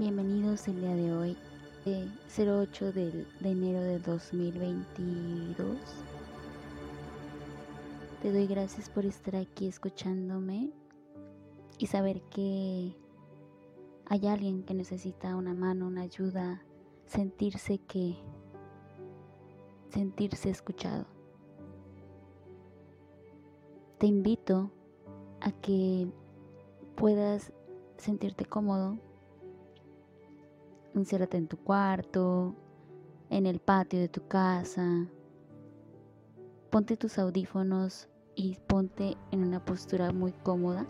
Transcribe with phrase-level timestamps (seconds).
[0.00, 1.36] Bienvenidos el día de hoy,
[1.84, 5.76] de 08 de, de enero de 2022.
[8.22, 10.70] Te doy gracias por estar aquí escuchándome
[11.76, 12.96] y saber que
[14.06, 16.62] hay alguien que necesita una mano, una ayuda,
[17.04, 18.16] sentirse que,
[19.90, 21.04] sentirse escuchado.
[23.98, 24.70] Te invito
[25.42, 26.10] a que
[26.96, 27.52] puedas
[27.98, 28.96] sentirte cómodo
[30.94, 32.54] Enciérrate en tu cuarto,
[33.30, 35.06] en el patio de tu casa.
[36.70, 40.86] Ponte tus audífonos y ponte en una postura muy cómoda.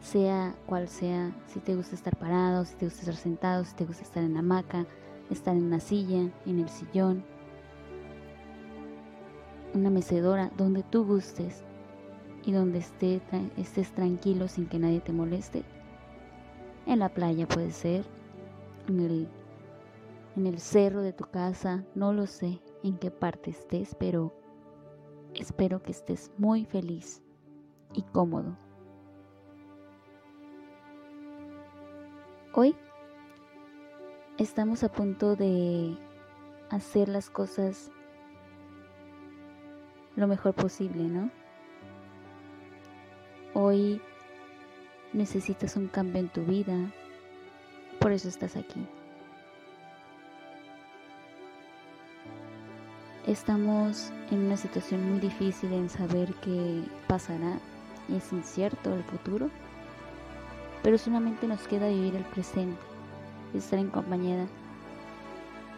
[0.00, 3.84] Sea cual sea, si te gusta estar parado, si te gusta estar sentado, si te
[3.84, 4.86] gusta estar en la hamaca,
[5.30, 7.24] estar en una silla, en el sillón,
[9.74, 11.64] una mecedora, donde tú gustes
[12.44, 15.62] y donde estés tranquilo sin que nadie te moleste.
[16.84, 18.04] En la playa puede ser,
[18.88, 19.28] en el,
[20.36, 24.34] en el cerro de tu casa, no lo sé en qué parte estés, pero
[25.34, 27.22] espero que estés muy feliz
[27.94, 28.56] y cómodo.
[32.54, 32.76] Hoy
[34.38, 35.96] estamos a punto de
[36.70, 37.90] hacer las cosas
[40.16, 41.30] lo mejor posible, ¿no?
[43.54, 44.00] Hoy
[45.12, 46.92] necesitas un cambio en tu vida,
[48.02, 48.84] por eso estás aquí.
[53.26, 57.60] Estamos en una situación muy difícil en saber qué pasará
[58.12, 59.48] es incierto el futuro,
[60.82, 62.80] pero solamente nos queda vivir el presente,
[63.54, 64.48] estar en compañía,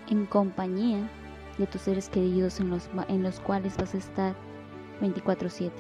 [0.09, 1.07] en compañía
[1.59, 4.35] de tus seres queridos en los, en los cuales vas a estar
[5.03, 5.71] 24/7.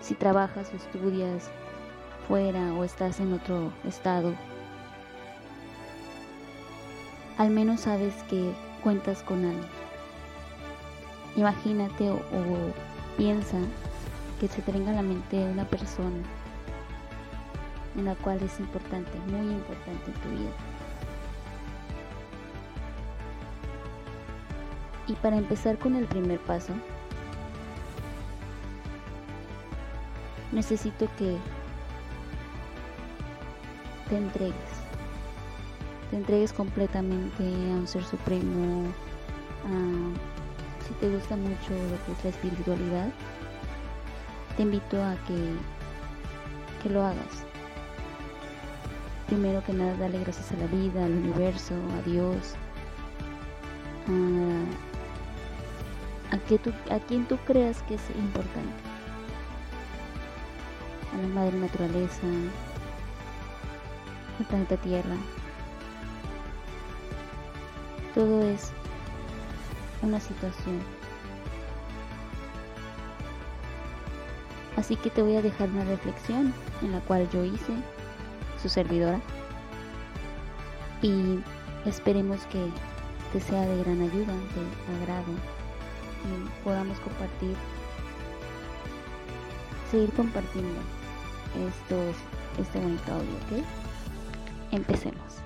[0.00, 1.48] Si trabajas o estudias
[2.26, 4.34] fuera o estás en otro estado,
[7.38, 9.68] al menos sabes que cuentas con alguien.
[11.36, 12.20] Imagínate o,
[13.16, 13.58] piensa
[14.40, 16.22] que se te venga a la mente una persona
[17.96, 20.50] en la cual es importante, muy importante en tu vida.
[25.08, 26.72] Y para empezar con el primer paso,
[30.52, 31.36] necesito que
[34.08, 34.75] te entregues
[36.16, 38.84] entregues completamente a un ser supremo,
[40.86, 43.08] si te gusta mucho lo que es la espiritualidad,
[44.56, 45.52] te invito a que,
[46.82, 47.44] que lo hagas.
[49.26, 52.54] Primero que nada, dale gracias a la vida, al universo, a Dios,
[56.30, 56.60] a, que
[56.90, 58.82] a quien tú creas que es importante,
[61.12, 62.26] a la madre naturaleza,
[64.38, 65.16] al planeta Tierra,
[68.16, 68.72] todo es
[70.02, 70.80] una situación.
[74.76, 77.72] Así que te voy a dejar una reflexión en la cual yo hice,
[78.60, 79.20] su servidora,
[81.02, 81.40] y
[81.84, 82.66] esperemos que
[83.34, 85.32] te sea de gran ayuda, de agrado,
[86.24, 87.54] y podamos compartir,
[89.90, 90.80] seguir compartiendo
[91.68, 92.16] estos,
[92.58, 93.64] este bonito audio, ¿ok?
[94.72, 95.45] Empecemos.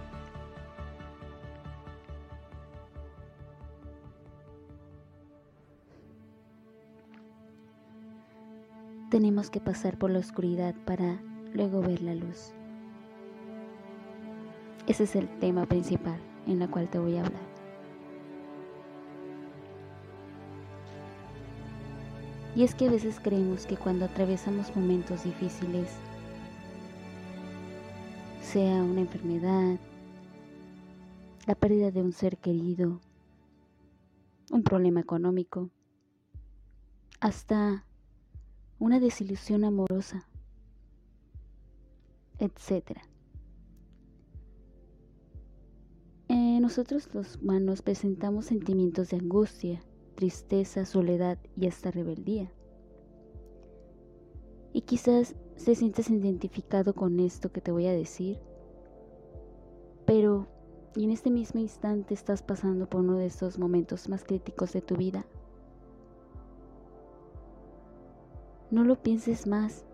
[9.10, 11.20] Tenemos que pasar por la oscuridad para
[11.52, 12.52] luego ver la luz.
[14.86, 17.42] Ese es el tema principal en la cual te voy a hablar.
[22.54, 25.90] Y es que a veces creemos que cuando atravesamos momentos difíciles,
[28.42, 29.76] sea una enfermedad,
[31.46, 33.00] la pérdida de un ser querido,
[34.52, 35.68] un problema económico,
[37.18, 37.84] hasta
[38.80, 40.26] una desilusión amorosa,
[42.38, 42.98] etc.
[46.28, 49.82] Eh, nosotros los humanos presentamos sentimientos de angustia,
[50.14, 52.50] tristeza, soledad y hasta rebeldía.
[54.72, 58.40] Y quizás se sientes identificado con esto que te voy a decir,
[60.06, 60.48] pero
[60.96, 64.80] y en este mismo instante estás pasando por uno de estos momentos más críticos de
[64.80, 65.26] tu vida
[68.70, 69.84] No lo pienses más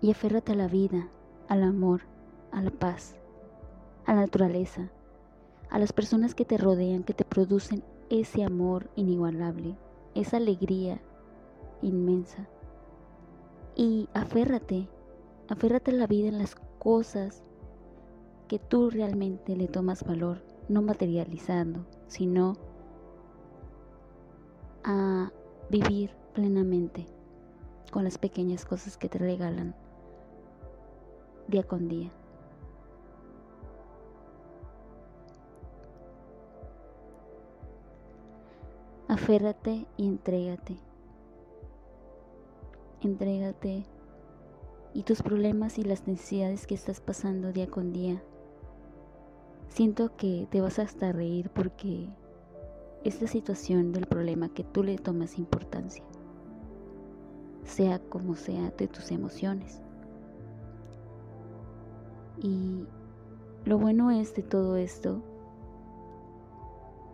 [0.00, 1.08] y aférrate a la vida,
[1.48, 2.02] al amor,
[2.50, 3.16] a la paz,
[4.04, 4.90] a la naturaleza,
[5.70, 9.76] a las personas que te rodean, que te producen ese amor inigualable,
[10.14, 11.00] esa alegría
[11.82, 12.48] inmensa.
[13.76, 14.88] Y aférrate,
[15.48, 17.44] aférrate a la vida en las cosas
[18.48, 22.56] que tú realmente le tomas valor, no materializando, sino
[24.84, 25.30] a
[25.70, 27.04] vivir plenamente
[27.90, 29.74] con las pequeñas cosas que te regalan
[31.48, 32.12] día con día.
[39.08, 40.76] Aférrate y entrégate.
[43.00, 43.84] Entrégate
[44.94, 48.22] y tus problemas y las necesidades que estás pasando día con día.
[49.70, 52.08] Siento que te vas hasta reír porque
[53.02, 56.04] es la situación del problema que tú le tomas importancia,
[57.68, 59.80] sea como sea de tus emociones.
[62.42, 62.84] Y
[63.64, 65.22] lo bueno es de todo esto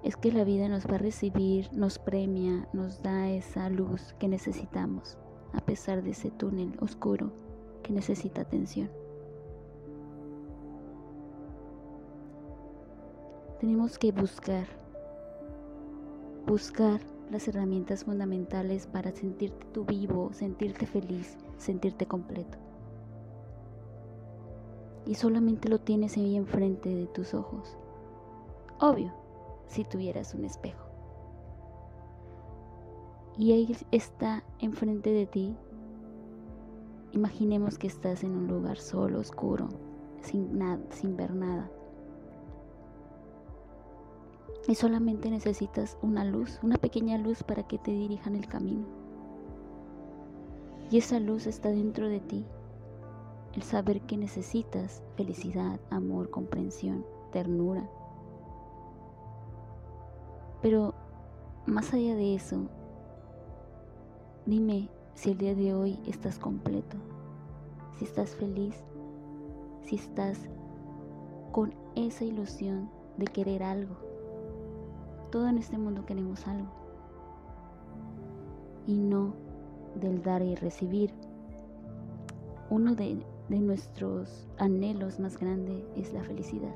[0.03, 4.29] es que la vida nos va a recibir, nos premia, nos da esa luz que
[4.29, 5.17] necesitamos,
[5.55, 7.33] a pesar de ese túnel oscuro
[7.83, 8.91] que necesita atención.
[13.61, 14.67] Tenemos que buscar,
[16.47, 22.59] buscar las herramientas fundamentales para sentirte tú vivo, sentirte feliz, sentirte completo.
[25.07, 27.77] Y solamente lo tienes ahí enfrente de tus ojos.
[28.81, 29.13] Obvio,
[29.67, 30.85] si tuvieras un espejo.
[33.37, 35.57] Y ahí está enfrente de ti.
[37.13, 39.69] Imaginemos que estás en un lugar solo, oscuro,
[40.23, 41.71] sin, nada, sin ver nada.
[44.67, 48.87] Y solamente necesitas una luz, una pequeña luz para que te dirijan el camino.
[50.91, 52.47] Y esa luz está dentro de ti.
[53.55, 57.89] El saber que necesitas felicidad, amor, comprensión, ternura,
[60.65, 60.95] pero
[61.67, 62.71] más allá de eso,
[64.47, 66.97] dime si el día de hoy estás completo,
[67.99, 68.75] si estás feliz,
[69.83, 70.39] si estás
[71.53, 72.89] con esa ilusión
[73.19, 74.14] de querer algo.
[75.35, 76.69] Todo en este mundo queremos algo.
[78.87, 79.35] Y no
[79.97, 81.13] del dar y recibir.
[82.71, 86.73] Uno de, nuestros anhelos más grandes es la felicidad,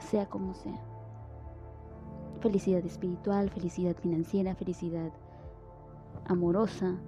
[0.00, 0.80] sea como sea.
[2.40, 5.12] Felicidad espiritual, felicidad financiera, felicidad
[6.24, 6.98] amorosa.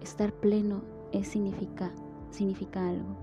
[0.00, 1.90] Estar pleno es significa,
[2.30, 3.16] significa algo.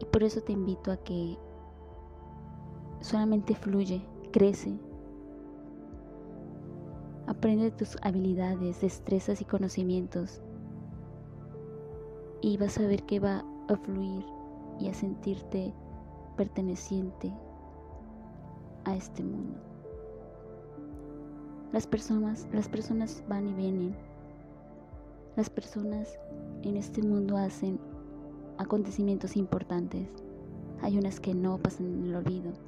[0.00, 1.38] Y por eso te invito a que
[3.08, 4.02] solamente fluye,
[4.32, 4.78] crece.
[7.26, 10.42] Aprende tus habilidades, destrezas y conocimientos.
[12.42, 14.24] Y vas a ver que va a fluir
[14.78, 15.72] y a sentirte
[16.36, 17.32] perteneciente
[18.84, 19.58] a este mundo.
[21.72, 23.96] Las personas, las personas van y vienen.
[25.36, 26.18] Las personas
[26.62, 27.80] en este mundo hacen
[28.58, 30.08] acontecimientos importantes.
[30.82, 32.67] Hay unas que no pasan en el olvido.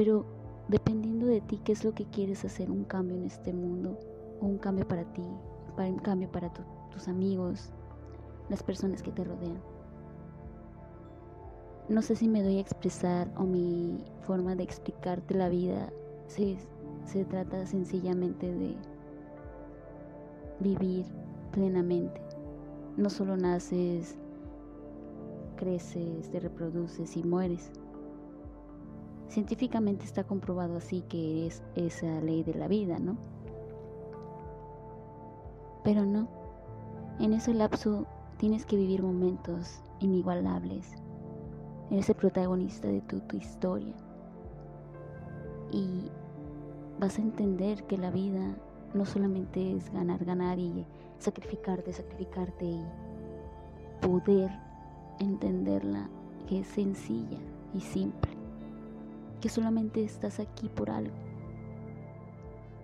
[0.00, 0.24] Pero
[0.68, 3.98] dependiendo de ti, qué es lo que quieres hacer, un cambio en este mundo,
[4.40, 5.20] un cambio para ti,
[5.76, 6.50] un cambio para
[6.90, 7.70] tus amigos,
[8.48, 9.60] las personas que te rodean.
[11.90, 15.92] No sé si me doy a expresar o mi forma de explicarte la vida
[16.28, 16.56] se,
[17.04, 18.76] se trata sencillamente de
[20.60, 21.04] vivir
[21.52, 22.22] plenamente.
[22.96, 24.16] No solo naces,
[25.56, 27.70] creces, te reproduces y mueres.
[29.30, 33.16] Científicamente está comprobado así que es esa ley de la vida, ¿no?
[35.84, 36.28] Pero no.
[37.20, 38.06] En ese lapso
[38.38, 40.96] tienes que vivir momentos inigualables,
[41.90, 43.94] Eres el protagonista de tu, tu historia.
[45.72, 46.08] Y
[47.00, 48.56] vas a entender que la vida
[48.94, 50.86] no solamente es ganar, ganar y
[51.18, 52.84] sacrificarte, sacrificarte y
[54.00, 54.50] poder
[55.18, 56.08] entenderla
[56.48, 57.38] que es sencilla
[57.74, 58.29] y simple,
[59.40, 61.14] que solamente estás aquí por algo.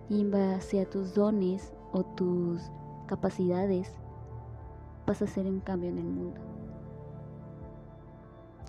[0.09, 2.61] Y en base a tus dones o tus
[3.07, 3.91] capacidades
[5.05, 6.41] vas a hacer un cambio en el mundo.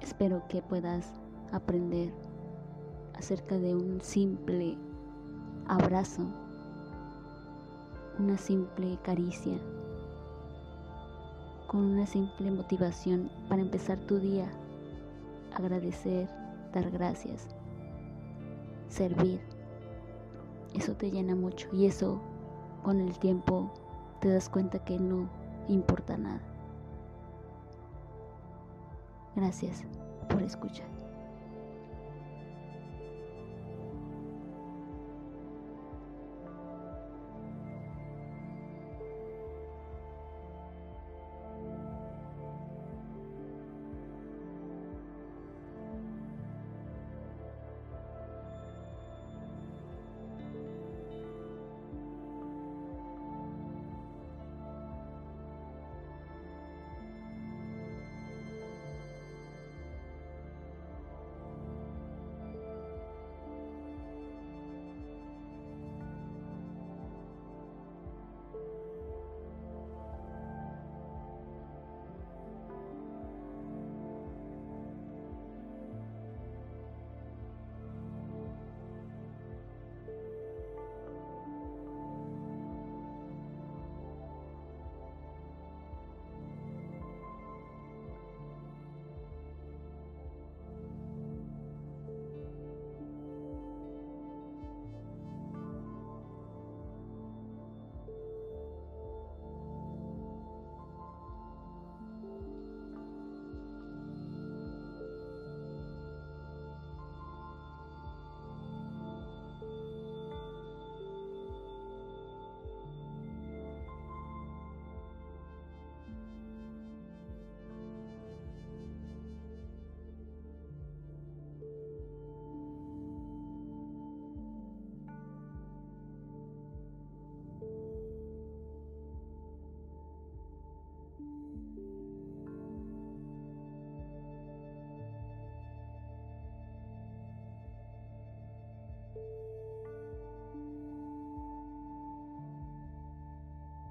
[0.03, 1.13] Espero que puedas
[1.53, 2.13] aprender
[3.15, 4.77] acerca de un simple
[5.67, 6.23] abrazo,
[8.19, 9.59] una simple caricia,
[11.67, 14.49] con una simple motivación para empezar tu día,
[15.55, 16.29] agradecer,
[16.73, 17.49] dar gracias,
[18.89, 19.41] servir.
[20.75, 22.21] Eso te llena mucho y eso
[22.83, 23.73] con el tiempo
[24.21, 25.29] te das cuenta que no
[25.69, 26.41] importa nada.
[29.37, 29.85] Gracias
[30.29, 30.88] por escuchar.